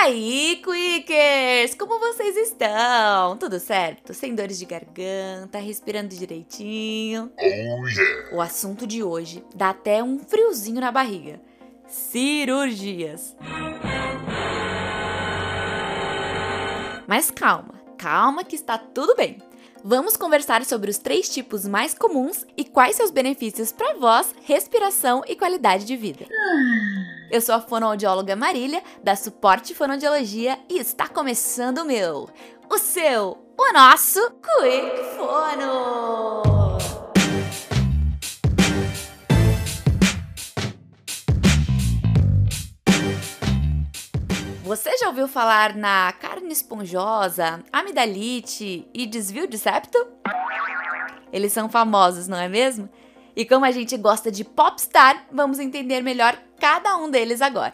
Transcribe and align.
aí, 0.00 0.62
Quickers! 0.64 1.74
Como 1.74 1.98
vocês 1.98 2.36
estão? 2.36 3.36
Tudo 3.36 3.60
certo? 3.60 4.14
Sem 4.14 4.34
dores 4.34 4.58
de 4.58 4.64
garganta, 4.64 5.58
respirando 5.58 6.14
direitinho? 6.14 7.30
Oh 7.38 7.86
yeah! 7.86 8.34
O 8.36 8.40
assunto 8.40 8.86
de 8.86 9.02
hoje 9.02 9.44
dá 9.54 9.70
até 9.70 10.02
um 10.02 10.18
friozinho 10.18 10.80
na 10.80 10.90
barriga: 10.90 11.40
cirurgias. 11.86 13.36
Mas 17.06 17.30
calma, 17.30 17.74
calma 17.98 18.44
que 18.44 18.56
está 18.56 18.78
tudo 18.78 19.14
bem. 19.16 19.38
Vamos 19.82 20.16
conversar 20.16 20.64
sobre 20.64 20.90
os 20.90 20.98
três 20.98 21.28
tipos 21.28 21.66
mais 21.66 21.94
comuns 21.94 22.46
e 22.56 22.64
quais 22.64 22.96
seus 22.96 23.10
benefícios 23.10 23.72
para 23.72 23.94
voz, 23.94 24.34
respiração 24.44 25.22
e 25.26 25.34
qualidade 25.34 25.84
de 25.84 25.96
vida. 25.96 26.26
Eu 27.30 27.40
sou 27.40 27.54
a 27.54 27.60
fonoaudióloga 27.60 28.34
Marília, 28.34 28.82
da 29.04 29.14
Suporte 29.14 29.72
Fonoaudiologia, 29.72 30.58
e 30.68 30.80
está 30.80 31.06
começando 31.06 31.78
o 31.78 31.84
meu, 31.84 32.28
o 32.68 32.76
seu, 32.76 33.38
o 33.56 33.72
nosso 33.72 34.20
Quick 34.32 35.16
Fono! 35.16 36.42
Você 44.64 44.96
já 44.96 45.06
ouviu 45.06 45.28
falar 45.28 45.76
na 45.76 46.12
carne 46.14 46.52
esponjosa, 46.52 47.62
amidalite 47.72 48.88
e 48.92 49.06
desvio 49.06 49.46
de 49.46 49.56
septo? 49.56 50.04
Eles 51.32 51.52
são 51.52 51.68
famosos, 51.68 52.26
não 52.26 52.38
é 52.38 52.48
mesmo? 52.48 52.88
E 53.36 53.46
como 53.46 53.64
a 53.64 53.70
gente 53.70 53.96
gosta 53.96 54.32
de 54.32 54.42
popstar, 54.42 55.26
vamos 55.30 55.60
entender 55.60 56.02
melhor 56.02 56.36
cada 56.60 56.96
um 56.98 57.10
deles 57.10 57.40
agora. 57.40 57.72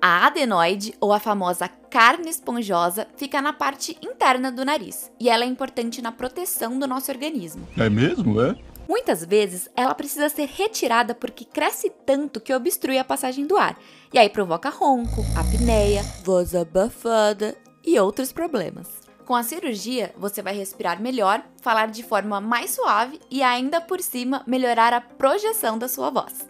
A 0.00 0.26
adenoide, 0.26 0.94
ou 1.00 1.12
a 1.12 1.18
famosa 1.18 1.68
carne 1.68 2.28
esponjosa, 2.28 3.06
fica 3.16 3.40
na 3.40 3.52
parte 3.52 3.96
interna 4.02 4.52
do 4.52 4.64
nariz 4.64 5.10
e 5.18 5.28
ela 5.28 5.44
é 5.44 5.46
importante 5.46 6.02
na 6.02 6.12
proteção 6.12 6.78
do 6.78 6.86
nosso 6.86 7.10
organismo. 7.10 7.66
É 7.78 7.88
mesmo, 7.88 8.40
é? 8.40 8.56
Muitas 8.88 9.24
vezes 9.24 9.70
ela 9.76 9.94
precisa 9.94 10.28
ser 10.28 10.48
retirada 10.48 11.14
porque 11.14 11.44
cresce 11.44 11.90
tanto 12.04 12.40
que 12.40 12.52
obstrui 12.52 12.98
a 12.98 13.04
passagem 13.04 13.46
do 13.46 13.56
ar, 13.56 13.78
e 14.12 14.18
aí 14.18 14.28
provoca 14.28 14.68
ronco, 14.68 15.24
apneia, 15.36 16.02
voz 16.24 16.54
abafada 16.54 17.56
e 17.84 17.98
outros 17.98 18.32
problemas. 18.32 18.88
Com 19.24 19.36
a 19.36 19.44
cirurgia, 19.44 20.12
você 20.18 20.42
vai 20.42 20.54
respirar 20.54 21.00
melhor, 21.00 21.42
falar 21.62 21.86
de 21.86 22.02
forma 22.02 22.40
mais 22.40 22.72
suave 22.72 23.20
e 23.30 23.40
ainda 23.40 23.80
por 23.80 24.00
cima 24.00 24.42
melhorar 24.46 24.92
a 24.92 25.00
projeção 25.00 25.78
da 25.78 25.88
sua 25.88 26.10
voz. 26.10 26.44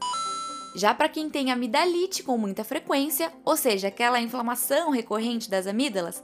Já 0.75 0.95
para 0.95 1.09
quem 1.09 1.29
tem 1.29 1.53
amidalite 1.53 2.23
com 2.23 2.39
muita 2.39 2.65
frequência, 2.65 3.31
ou 3.45 3.57
seja, 3.57 3.89
aquela 3.89 4.21
inflamação 4.21 4.91
recorrente 4.91 5.51
das 5.51 5.67
amígdalas, 5.67 6.23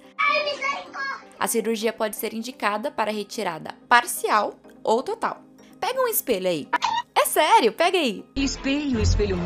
a 1.39 1.47
cirurgia 1.47 1.93
pode 1.93 2.17
ser 2.17 2.33
indicada 2.33 2.91
para 2.91 3.13
retirada 3.13 3.75
parcial 3.89 4.55
ou 4.83 5.03
total. 5.03 5.43
Pega 5.79 6.01
um 6.01 6.09
espelho 6.09 6.49
aí. 6.49 6.69
É 7.15 7.27
sério, 7.27 7.73
pega 7.73 7.99
aí. 7.99 8.25
Espelho, 8.35 9.01
espelho. 9.01 9.37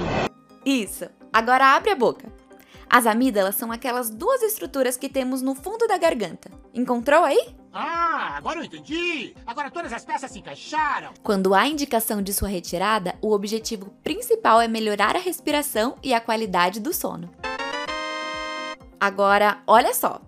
Isso. 0.64 1.06
Agora 1.32 1.74
abre 1.74 1.90
a 1.90 1.96
boca. 1.96 2.32
As 2.88 3.06
amígdalas 3.06 3.56
são 3.56 3.72
aquelas 3.72 4.08
duas 4.08 4.42
estruturas 4.42 4.96
que 4.96 5.08
temos 5.08 5.42
no 5.42 5.54
fundo 5.54 5.86
da 5.88 5.98
garganta. 5.98 6.50
Encontrou 6.72 7.24
aí? 7.24 7.56
Ah, 7.74 8.34
agora 8.36 8.58
eu 8.58 8.64
entendi! 8.64 9.34
Agora 9.46 9.70
todas 9.70 9.94
as 9.94 10.04
peças 10.04 10.30
se 10.30 10.38
encaixaram! 10.38 11.14
Quando 11.22 11.54
há 11.54 11.66
indicação 11.66 12.20
de 12.20 12.32
sua 12.34 12.48
retirada, 12.48 13.14
o 13.22 13.32
objetivo 13.32 13.90
principal 14.04 14.60
é 14.60 14.68
melhorar 14.68 15.16
a 15.16 15.20
respiração 15.20 15.96
e 16.02 16.12
a 16.12 16.20
qualidade 16.20 16.80
do 16.80 16.92
sono. 16.92 17.30
Agora, 19.00 19.62
olha 19.66 19.94
só. 19.94 20.20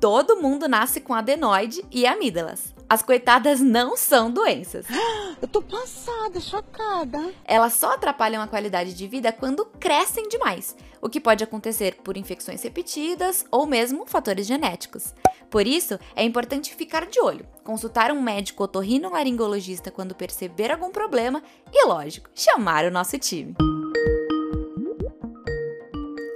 Todo 0.00 0.40
mundo 0.40 0.68
nasce 0.68 1.00
com 1.00 1.12
adenoide 1.12 1.84
e 1.90 2.06
amígdalas. 2.06 2.74
As 2.88 3.02
coitadas 3.02 3.60
não 3.60 3.96
são 3.96 4.30
doenças. 4.30 4.86
Eu 5.40 5.48
tô 5.48 5.60
passada, 5.60 6.40
chocada. 6.40 7.32
Elas 7.44 7.74
só 7.74 7.92
atrapalham 7.92 8.42
a 8.42 8.46
qualidade 8.46 8.94
de 8.94 9.06
vida 9.06 9.32
quando 9.32 9.66
crescem 9.66 10.28
demais, 10.28 10.74
o 11.02 11.08
que 11.08 11.20
pode 11.20 11.44
acontecer 11.44 11.96
por 11.96 12.16
infecções 12.16 12.62
repetidas 12.62 13.44
ou 13.50 13.66
mesmo 13.66 14.06
fatores 14.06 14.46
genéticos. 14.46 15.14
Por 15.50 15.66
isso, 15.66 15.98
é 16.14 16.24
importante 16.24 16.74
ficar 16.74 17.06
de 17.06 17.20
olho, 17.20 17.46
consultar 17.62 18.10
um 18.10 18.20
médico 18.20 18.64
otorrinolaringologista 18.64 19.90
quando 19.90 20.14
perceber 20.14 20.72
algum 20.72 20.90
problema 20.90 21.42
e, 21.72 21.86
lógico, 21.86 22.28
chamar 22.34 22.84
o 22.84 22.90
nosso 22.90 23.18
time. 23.18 23.54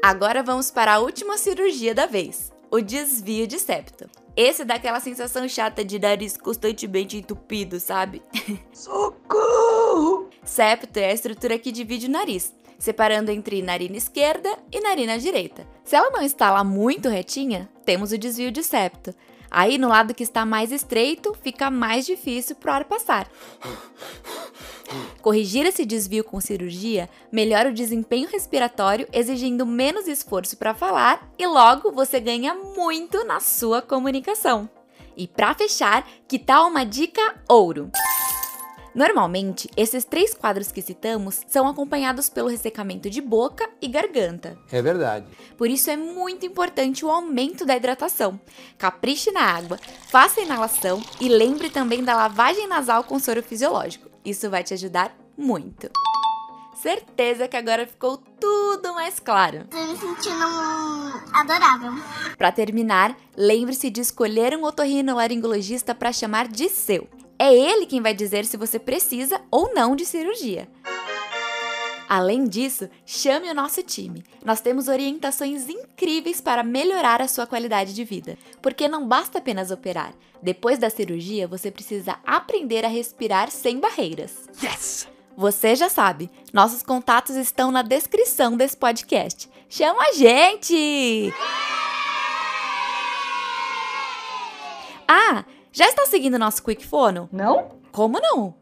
Agora 0.02 0.42
vamos 0.42 0.70
para 0.70 0.94
a 0.94 0.98
última 0.98 1.36
cirurgia 1.36 1.94
da 1.94 2.06
vez, 2.06 2.50
o 2.70 2.80
desvio 2.80 3.46
de 3.46 3.58
septo. 3.58 4.08
Esse 4.36 4.64
dá 4.64 4.74
aquela 4.76 5.00
sensação 5.00 5.46
chata 5.48 5.84
de 5.84 5.98
nariz 5.98 6.36
constantemente 6.36 7.16
entupido, 7.16 7.78
sabe? 7.78 8.22
Socorro! 8.72 10.30
Septo 10.42 10.98
é 10.98 11.10
a 11.10 11.12
estrutura 11.12 11.58
que 11.58 11.70
divide 11.70 12.06
o 12.06 12.10
nariz, 12.10 12.54
separando 12.78 13.30
entre 13.30 13.60
narina 13.60 13.96
esquerda 13.96 14.48
e 14.72 14.80
narina 14.80 15.18
direita. 15.18 15.66
Se 15.84 15.94
ela 15.94 16.10
não 16.10 16.22
está 16.22 16.50
lá 16.50 16.64
muito 16.64 17.08
retinha, 17.08 17.68
temos 17.90 18.12
o 18.12 18.18
desvio 18.18 18.52
de 18.52 18.62
septo. 18.62 19.12
Aí, 19.50 19.76
no 19.76 19.88
lado 19.88 20.14
que 20.14 20.22
está 20.22 20.46
mais 20.46 20.70
estreito, 20.70 21.36
fica 21.42 21.72
mais 21.72 22.06
difícil 22.06 22.54
para 22.54 22.70
o 22.70 22.74
ar 22.76 22.84
passar. 22.84 23.28
Corrigir 25.20 25.66
esse 25.66 25.84
desvio 25.84 26.22
com 26.22 26.40
cirurgia 26.40 27.10
melhora 27.32 27.70
o 27.70 27.74
desempenho 27.74 28.28
respiratório, 28.28 29.08
exigindo 29.12 29.66
menos 29.66 30.06
esforço 30.06 30.56
para 30.56 30.72
falar 30.72 31.28
e 31.36 31.44
logo 31.48 31.90
você 31.90 32.20
ganha 32.20 32.54
muito 32.54 33.24
na 33.24 33.40
sua 33.40 33.82
comunicação. 33.82 34.70
E 35.16 35.26
para 35.26 35.52
fechar, 35.52 36.08
que 36.28 36.38
tal 36.38 36.68
uma 36.68 36.84
dica 36.84 37.42
ouro? 37.48 37.90
Normalmente, 38.94 39.68
esses 39.76 40.04
três 40.04 40.34
quadros 40.34 40.72
que 40.72 40.82
citamos 40.82 41.40
são 41.48 41.68
acompanhados 41.68 42.28
pelo 42.28 42.48
ressecamento 42.48 43.08
de 43.08 43.20
boca 43.20 43.68
e 43.80 43.86
garganta. 43.86 44.58
É 44.70 44.82
verdade. 44.82 45.26
Por 45.56 45.70
isso 45.70 45.90
é 45.90 45.96
muito 45.96 46.44
importante 46.44 47.04
o 47.04 47.10
aumento 47.10 47.64
da 47.64 47.76
hidratação. 47.76 48.40
Capriche 48.76 49.30
na 49.30 49.42
água, 49.42 49.78
faça 50.08 50.40
a 50.40 50.44
inalação 50.44 51.02
e 51.20 51.28
lembre 51.28 51.70
também 51.70 52.02
da 52.02 52.16
lavagem 52.16 52.66
nasal 52.66 53.04
com 53.04 53.18
soro 53.18 53.42
fisiológico. 53.42 54.10
Isso 54.24 54.50
vai 54.50 54.64
te 54.64 54.74
ajudar 54.74 55.16
muito. 55.36 55.90
Certeza 56.74 57.46
que 57.46 57.56
agora 57.56 57.86
ficou 57.86 58.16
tudo 58.40 58.94
mais 58.94 59.20
claro. 59.20 59.66
Tô 59.70 59.76
me 59.76 59.96
sentindo 59.96 60.44
adorável. 61.34 61.92
Para 62.38 62.50
terminar, 62.50 63.14
lembre-se 63.36 63.90
de 63.90 64.00
escolher 64.00 64.56
um 64.56 64.64
otorrinolaringologista 64.64 65.94
para 65.94 66.10
chamar 66.10 66.48
de 66.48 66.70
seu. 66.70 67.06
É 67.42 67.54
ele 67.54 67.86
quem 67.86 68.02
vai 68.02 68.12
dizer 68.12 68.44
se 68.44 68.58
você 68.58 68.78
precisa 68.78 69.40
ou 69.50 69.72
não 69.72 69.96
de 69.96 70.04
cirurgia. 70.04 70.68
Além 72.06 72.44
disso, 72.44 72.86
chame 73.06 73.48
o 73.48 73.54
nosso 73.54 73.82
time. 73.82 74.22
Nós 74.44 74.60
temos 74.60 74.88
orientações 74.88 75.66
incríveis 75.66 76.42
para 76.42 76.62
melhorar 76.62 77.22
a 77.22 77.28
sua 77.28 77.46
qualidade 77.46 77.94
de 77.94 78.04
vida. 78.04 78.36
Porque 78.60 78.88
não 78.88 79.08
basta 79.08 79.38
apenas 79.38 79.70
operar. 79.70 80.12
Depois 80.42 80.78
da 80.78 80.90
cirurgia, 80.90 81.48
você 81.48 81.70
precisa 81.70 82.18
aprender 82.26 82.84
a 82.84 82.88
respirar 82.88 83.50
sem 83.50 83.80
barreiras. 83.80 84.46
Yes! 84.62 85.08
Você 85.34 85.74
já 85.74 85.88
sabe, 85.88 86.30
nossos 86.52 86.82
contatos 86.82 87.36
estão 87.36 87.70
na 87.70 87.80
descrição 87.80 88.54
desse 88.54 88.76
podcast. 88.76 89.48
Chama 89.66 90.02
a 90.02 90.12
gente! 90.12 91.32
Ah, 95.08 95.44
já 95.72 95.86
está 95.86 96.06
seguindo 96.06 96.38
nosso 96.38 96.62
Quick 96.62 96.86
Fono? 96.86 97.28
Não? 97.32 97.80
Como 97.92 98.20
não? 98.20 98.54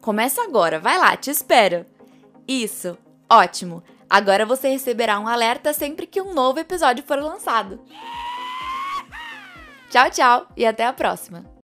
Começa 0.00 0.42
agora, 0.42 0.78
vai 0.78 0.98
lá, 0.98 1.16
te 1.16 1.30
espero. 1.30 1.84
Isso, 2.46 2.96
ótimo. 3.28 3.82
Agora 4.08 4.46
você 4.46 4.68
receberá 4.68 5.18
um 5.18 5.26
alerta 5.26 5.72
sempre 5.72 6.06
que 6.06 6.22
um 6.22 6.32
novo 6.32 6.60
episódio 6.60 7.04
for 7.04 7.18
lançado. 7.18 7.80
Tchau, 9.90 10.10
tchau 10.10 10.46
e 10.56 10.64
até 10.64 10.86
a 10.86 10.92
próxima. 10.92 11.55